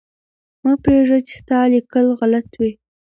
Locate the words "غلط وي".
2.19-2.71